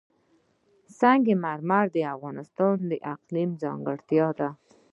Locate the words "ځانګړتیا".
3.63-4.27